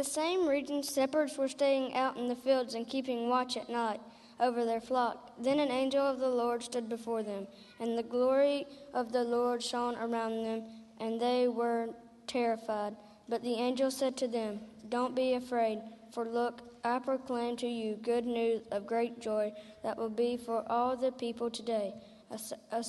The 0.01 0.05
same 0.05 0.49
region, 0.49 0.83
shepherds 0.83 1.37
were 1.37 1.47
staying 1.47 1.95
out 1.95 2.17
in 2.17 2.27
the 2.27 2.35
fields 2.35 2.73
and 2.73 2.89
keeping 2.89 3.29
watch 3.29 3.59
at 3.59 3.69
night 3.69 4.01
over 4.41 4.65
their 4.65 4.81
flock. 4.81 5.35
Then 5.39 5.61
an 5.61 5.71
angel 5.71 6.01
of 6.01 6.21
the 6.21 6.29
Lord 6.31 6.63
stood 6.63 6.89
before 6.89 7.23
them, 7.23 7.47
and 7.79 7.99
the 7.99 8.03
glory 8.03 8.67
of 8.95 9.13
the 9.13 9.23
Lord 9.23 9.63
shone 9.63 9.97
around 9.97 10.43
them, 10.43 10.63
and 11.01 11.21
they 11.21 11.49
were 11.49 11.91
terrified. 12.27 12.97
But 13.29 13.43
the 13.43 13.57
angel 13.57 13.91
said 13.91 14.17
to 14.17 14.27
them, 14.27 14.61
Don't 14.89 15.15
be 15.15 15.35
afraid, 15.35 15.81
for 16.15 16.25
look, 16.25 16.63
I 16.83 16.99
proclaim 16.99 17.59
to 17.59 17.67
you 17.67 17.97
good 17.97 18.25
news 18.25 18.63
of 18.73 18.87
great 18.87 19.21
joy 19.21 19.53
that 19.83 19.99
will 19.99 20.09
be 20.09 20.39
for 20.39 20.65
all 20.73 20.97
the 20.97 21.13
people 21.13 21.51
today. 21.51 21.93
A, 22.31 22.39
a 22.75 22.83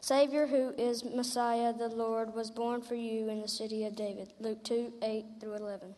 Savior 0.00 0.48
who 0.48 0.70
is 0.76 1.04
Messiah, 1.04 1.72
the 1.72 1.90
Lord, 1.90 2.34
was 2.34 2.50
born 2.50 2.82
for 2.82 2.96
you 2.96 3.28
in 3.28 3.40
the 3.40 3.46
city 3.46 3.84
of 3.84 3.94
David. 3.94 4.32
Luke 4.40 4.64
2 4.64 4.94
8 5.00 5.24
through 5.40 5.54
11. 5.54 5.94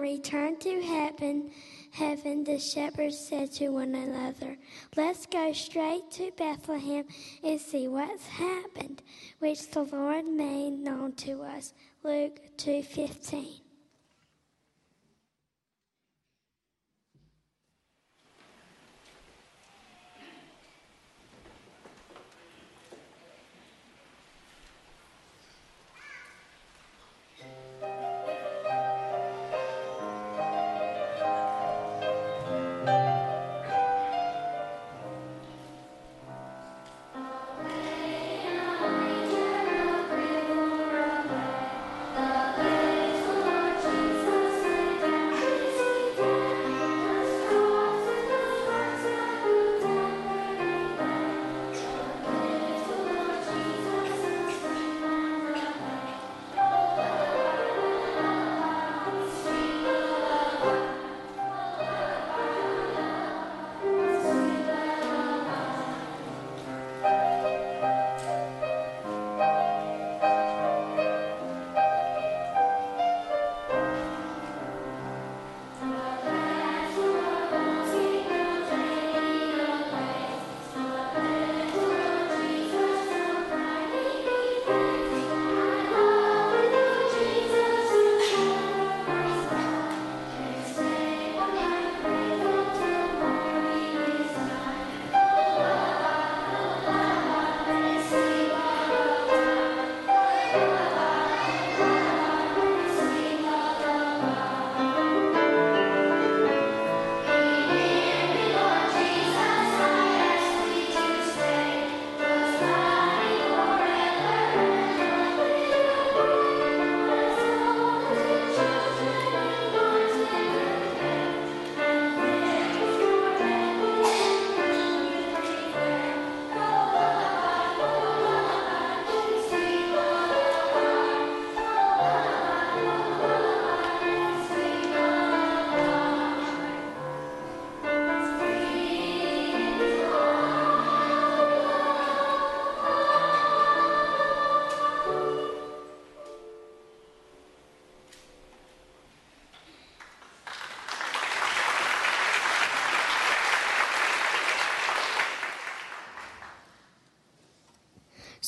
Returned 0.00 0.60
to 0.60 0.80
heaven, 0.82 1.50
heaven, 1.92 2.44
the 2.44 2.58
shepherds 2.58 3.18
said 3.18 3.52
to 3.52 3.68
one 3.68 3.94
another, 3.94 4.56
Let's 4.96 5.26
go 5.26 5.52
straight 5.52 6.10
to 6.12 6.30
Bethlehem 6.36 7.04
and 7.42 7.60
see 7.60 7.88
what's 7.88 8.26
happened, 8.26 9.02
which 9.38 9.70
the 9.70 9.82
Lord 9.82 10.26
made 10.26 10.72
known 10.72 11.12
to 11.14 11.42
us. 11.42 11.72
Luke 12.02 12.40
2:15. 12.56 13.69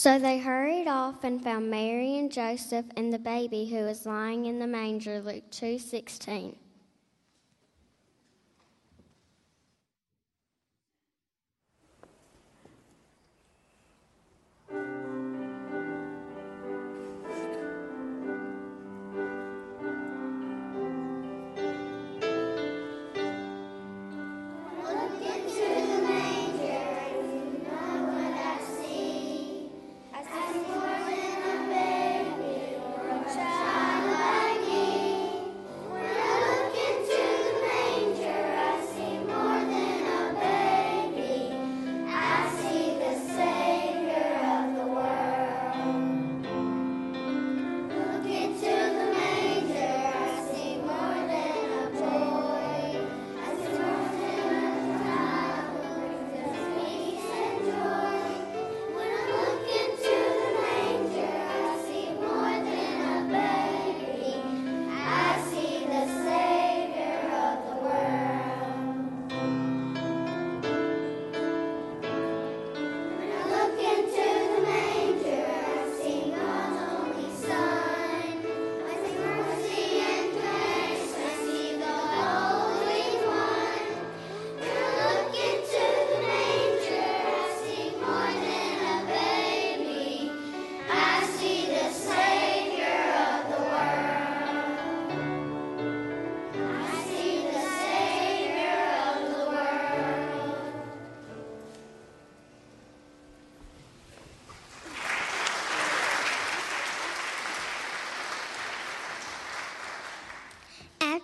So 0.03 0.19
they 0.19 0.39
hurried 0.39 0.89
off 0.89 1.23
and 1.23 1.41
found 1.41 1.71
Mary 1.71 2.19
and 2.19 2.33
Joseph 2.33 2.87
and 2.97 3.13
the 3.13 3.21
baby 3.21 3.67
who 3.67 3.85
was 3.85 4.05
lying 4.05 4.47
in 4.47 4.59
the 4.59 4.67
manger, 4.67 5.21
Luke 5.21 5.49
2:16. 5.53 6.57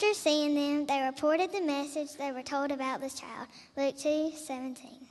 After 0.01 0.15
seeing 0.15 0.55
them, 0.55 0.87
they 0.87 1.03
reported 1.03 1.51
the 1.51 1.61
message 1.61 2.13
they 2.13 2.31
were 2.31 2.45
told 2.45 2.71
about 2.71 3.01
this 3.01 3.15
child. 3.15 3.49
Luke 3.77 3.99
2 3.99 4.31
17. 4.37 5.09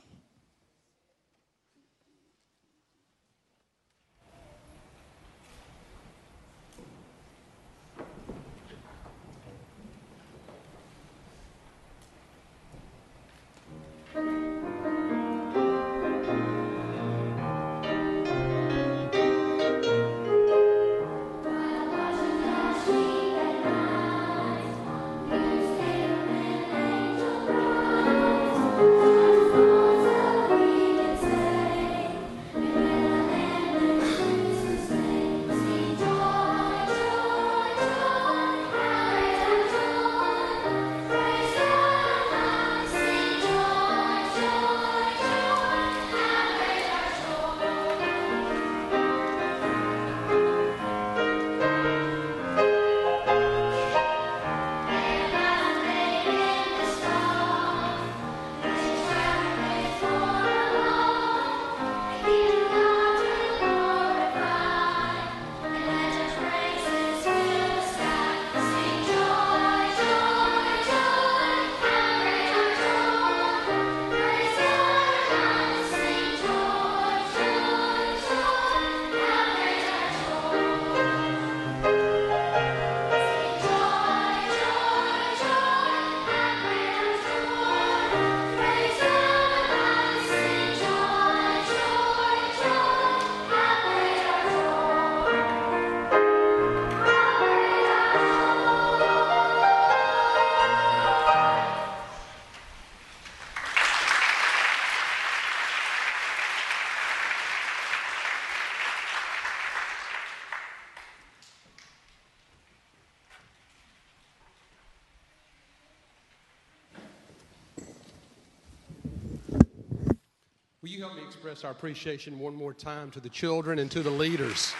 Express 121.48 121.64
our 121.64 121.70
appreciation 121.70 122.38
one 122.38 122.54
more 122.54 122.74
time 122.74 123.10
to 123.10 123.20
the 123.20 123.28
children 123.30 123.78
and 123.78 123.90
to 123.90 124.02
the 124.02 124.10
leaders? 124.10 124.74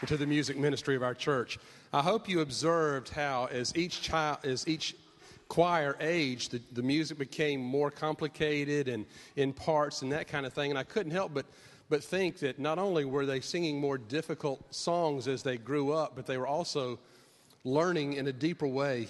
And 0.00 0.08
to 0.08 0.16
the 0.16 0.26
music 0.26 0.58
ministry 0.58 0.96
of 0.96 1.04
our 1.04 1.14
church. 1.14 1.56
I 1.92 2.02
hope 2.02 2.28
you 2.28 2.40
observed 2.40 3.10
how, 3.10 3.48
as 3.52 3.76
each 3.76 4.02
child, 4.02 4.38
as 4.42 4.66
each 4.66 4.96
choir 5.46 5.96
aged, 6.00 6.50
the, 6.50 6.60
the 6.72 6.82
music 6.82 7.16
became 7.16 7.60
more 7.60 7.92
complicated 7.92 8.88
and 8.88 9.06
in 9.36 9.52
parts 9.52 10.02
and 10.02 10.10
that 10.10 10.26
kind 10.26 10.44
of 10.44 10.52
thing. 10.52 10.72
And 10.72 10.78
I 10.78 10.82
couldn't 10.82 11.12
help 11.12 11.32
but, 11.32 11.46
but 11.88 12.02
think 12.02 12.38
that 12.38 12.58
not 12.58 12.80
only 12.80 13.04
were 13.04 13.24
they 13.24 13.40
singing 13.40 13.80
more 13.80 13.98
difficult 13.98 14.74
songs 14.74 15.28
as 15.28 15.44
they 15.44 15.58
grew 15.58 15.92
up, 15.92 16.16
but 16.16 16.26
they 16.26 16.38
were 16.38 16.48
also 16.48 16.98
learning 17.64 18.14
in 18.14 18.26
a 18.26 18.32
deeper 18.32 18.66
way 18.66 19.08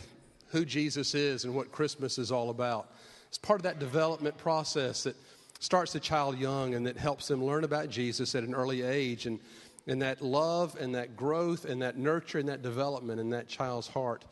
who 0.49 0.65
Jesus 0.65 1.15
is 1.15 1.45
and 1.45 1.55
what 1.55 1.73
Christmas 1.73 2.19
is 2.19 2.31
all 2.31 2.51
about. 2.51 2.93
It's 3.29 3.39
part 3.39 3.59
of 3.59 3.65
that 3.65 3.81
development 3.81 4.39
process 4.39 5.03
that 5.03 5.17
starts 5.59 5.93
the 5.93 6.01
child 6.01 6.39
young 6.39 6.75
and 6.75 6.87
that 6.87 6.97
helps 6.97 7.27
them 7.27 7.45
learn 7.45 7.65
about 7.65 7.89
Jesus 7.89 8.35
at 8.35 8.45
an 8.45 8.55
early 8.55 8.83
age. 8.83 9.27
And, 9.27 9.41
and 9.87 10.01
that 10.03 10.23
love 10.23 10.77
and 10.81 10.95
that 10.95 11.17
growth 11.17 11.65
and 11.65 11.83
that 11.83 11.99
nurture 11.99 12.39
and 12.39 12.49
that 12.49 12.63
development 12.63 13.21
in 13.21 13.31
that 13.31 13.49
child's 13.49 13.89
heart 13.89 14.25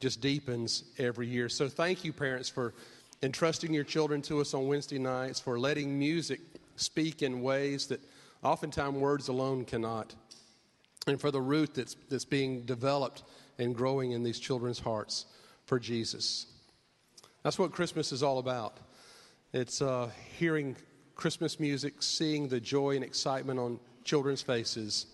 just 0.00 0.20
deepens 0.20 0.84
every 0.98 1.26
year. 1.26 1.48
So 1.48 1.68
thank 1.68 2.04
you, 2.04 2.12
parents, 2.12 2.48
for 2.48 2.74
entrusting 3.22 3.72
your 3.72 3.84
children 3.84 4.22
to 4.22 4.40
us 4.40 4.54
on 4.54 4.66
Wednesday 4.68 4.98
nights, 4.98 5.40
for 5.40 5.58
letting 5.58 5.98
music 5.98 6.40
speak 6.76 7.22
in 7.22 7.42
ways 7.42 7.86
that 7.86 8.00
oftentimes 8.42 8.96
words 8.96 9.28
alone 9.28 9.64
cannot, 9.64 10.14
and 11.06 11.20
for 11.20 11.30
the 11.30 11.40
root 11.40 11.74
that's, 11.74 11.96
that's 12.10 12.24
being 12.24 12.62
developed 12.62 13.22
and 13.58 13.74
growing 13.74 14.12
in 14.12 14.22
these 14.22 14.38
children's 14.38 14.78
hearts 14.78 15.26
for 15.64 15.78
Jesus. 15.78 16.46
That's 17.42 17.58
what 17.58 17.72
Christmas 17.72 18.12
is 18.12 18.22
all 18.22 18.38
about. 18.38 18.78
It's 19.52 19.80
uh, 19.80 20.10
hearing 20.38 20.76
Christmas 21.14 21.58
music, 21.58 22.02
seeing 22.02 22.48
the 22.48 22.60
joy 22.60 22.96
and 22.96 23.04
excitement 23.04 23.58
on 23.58 23.80
children's 24.04 24.42
faces, 24.42 25.06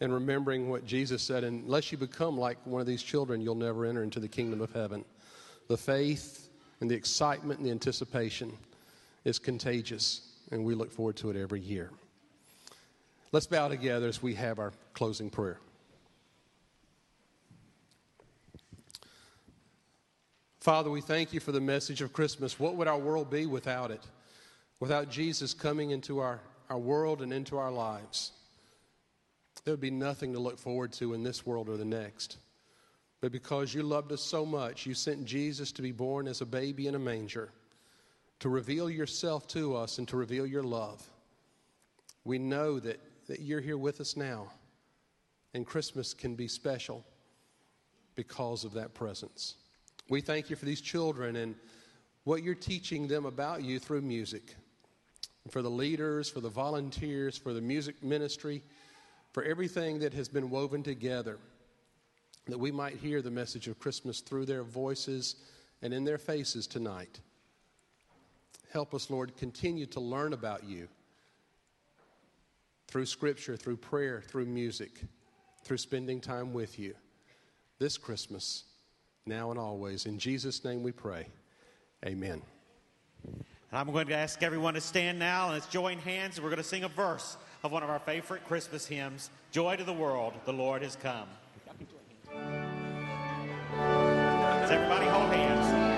and 0.00 0.12
remembering 0.12 0.68
what 0.68 0.84
Jesus 0.84 1.22
said. 1.22 1.44
Unless 1.44 1.92
you 1.92 1.98
become 1.98 2.36
like 2.36 2.58
one 2.64 2.80
of 2.80 2.86
these 2.86 3.02
children, 3.02 3.40
you'll 3.40 3.54
never 3.54 3.84
enter 3.84 4.02
into 4.02 4.20
the 4.20 4.28
kingdom 4.28 4.60
of 4.60 4.72
heaven. 4.72 5.04
The 5.68 5.76
faith 5.76 6.48
and 6.80 6.90
the 6.90 6.94
excitement 6.94 7.60
and 7.60 7.66
the 7.66 7.72
anticipation 7.72 8.52
is 9.24 9.38
contagious, 9.38 10.22
and 10.50 10.64
we 10.64 10.74
look 10.74 10.90
forward 10.90 11.16
to 11.16 11.30
it 11.30 11.36
every 11.36 11.60
year. 11.60 11.90
Let's 13.32 13.46
bow 13.46 13.68
together 13.68 14.08
as 14.08 14.22
we 14.22 14.34
have 14.34 14.58
our 14.58 14.72
closing 14.92 15.30
prayer. 15.30 15.60
Father, 20.60 20.90
we 20.90 21.00
thank 21.00 21.32
you 21.32 21.40
for 21.40 21.52
the 21.52 21.60
message 21.60 22.02
of 22.02 22.12
Christmas. 22.12 22.60
What 22.60 22.76
would 22.76 22.86
our 22.86 22.98
world 22.98 23.30
be 23.30 23.46
without 23.46 23.90
it? 23.90 24.02
Without 24.78 25.10
Jesus 25.10 25.54
coming 25.54 25.90
into 25.90 26.18
our, 26.18 26.38
our 26.68 26.78
world 26.78 27.22
and 27.22 27.32
into 27.32 27.56
our 27.56 27.72
lives? 27.72 28.32
There 29.64 29.72
would 29.72 29.80
be 29.80 29.90
nothing 29.90 30.34
to 30.34 30.38
look 30.38 30.58
forward 30.58 30.92
to 30.94 31.14
in 31.14 31.22
this 31.22 31.46
world 31.46 31.70
or 31.70 31.78
the 31.78 31.84
next. 31.86 32.36
But 33.22 33.32
because 33.32 33.72
you 33.72 33.82
loved 33.82 34.12
us 34.12 34.22
so 34.22 34.44
much, 34.44 34.84
you 34.84 34.92
sent 34.92 35.24
Jesus 35.24 35.72
to 35.72 35.82
be 35.82 35.92
born 35.92 36.28
as 36.28 36.42
a 36.42 36.46
baby 36.46 36.86
in 36.88 36.94
a 36.94 36.98
manger, 36.98 37.50
to 38.40 38.50
reveal 38.50 38.90
yourself 38.90 39.46
to 39.48 39.74
us 39.74 39.96
and 39.96 40.06
to 40.08 40.16
reveal 40.18 40.46
your 40.46 40.62
love. 40.62 41.02
We 42.24 42.38
know 42.38 42.78
that, 42.80 43.00
that 43.28 43.40
you're 43.40 43.60
here 43.62 43.78
with 43.78 44.00
us 44.00 44.14
now, 44.14 44.50
and 45.54 45.66
Christmas 45.66 46.12
can 46.12 46.34
be 46.34 46.48
special 46.48 47.02
because 48.14 48.64
of 48.64 48.74
that 48.74 48.92
presence. 48.92 49.56
We 50.10 50.20
thank 50.20 50.50
you 50.50 50.56
for 50.56 50.64
these 50.64 50.80
children 50.80 51.36
and 51.36 51.54
what 52.24 52.42
you're 52.42 52.56
teaching 52.56 53.06
them 53.06 53.26
about 53.26 53.62
you 53.62 53.78
through 53.78 54.02
music. 54.02 54.56
For 55.50 55.62
the 55.62 55.70
leaders, 55.70 56.28
for 56.28 56.40
the 56.40 56.50
volunteers, 56.50 57.38
for 57.38 57.52
the 57.52 57.60
music 57.60 58.02
ministry, 58.02 58.60
for 59.32 59.44
everything 59.44 60.00
that 60.00 60.12
has 60.12 60.28
been 60.28 60.50
woven 60.50 60.82
together 60.82 61.38
that 62.48 62.58
we 62.58 62.72
might 62.72 62.96
hear 62.96 63.22
the 63.22 63.30
message 63.30 63.68
of 63.68 63.78
Christmas 63.78 64.20
through 64.20 64.46
their 64.46 64.64
voices 64.64 65.36
and 65.80 65.94
in 65.94 66.02
their 66.02 66.18
faces 66.18 66.66
tonight. 66.66 67.20
Help 68.72 68.94
us, 68.94 69.10
Lord, 69.10 69.36
continue 69.36 69.86
to 69.86 70.00
learn 70.00 70.32
about 70.32 70.64
you 70.64 70.88
through 72.88 73.06
scripture, 73.06 73.56
through 73.56 73.76
prayer, 73.76 74.20
through 74.26 74.46
music, 74.46 75.02
through 75.62 75.78
spending 75.78 76.20
time 76.20 76.52
with 76.52 76.80
you 76.80 76.94
this 77.78 77.96
Christmas, 77.96 78.64
now 79.30 79.50
and 79.50 79.58
always. 79.58 80.04
In 80.04 80.18
Jesus' 80.18 80.62
name 80.62 80.82
we 80.82 80.92
pray. 80.92 81.26
Amen. 82.04 82.42
And 83.24 83.44
I'm 83.72 83.90
going 83.90 84.08
to 84.08 84.14
ask 84.14 84.42
everyone 84.42 84.74
to 84.74 84.80
stand 84.80 85.18
now 85.18 85.44
and 85.44 85.54
let's 85.54 85.68
join 85.68 85.98
hands. 85.98 86.36
And 86.36 86.44
we're 86.44 86.50
going 86.50 86.62
to 86.62 86.68
sing 86.68 86.84
a 86.84 86.88
verse 86.88 87.38
of 87.62 87.72
one 87.72 87.82
of 87.82 87.88
our 87.88 88.00
favorite 88.00 88.46
Christmas 88.46 88.86
hymns 88.86 89.30
Joy 89.52 89.76
to 89.76 89.84
the 89.84 89.92
World, 89.92 90.34
the 90.44 90.52
Lord 90.52 90.82
has 90.82 90.96
come. 90.96 91.28
Let's 93.72 94.70
everybody 94.70 95.06
hold 95.06 95.32
hands. 95.32 95.90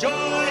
Joy 0.00 0.43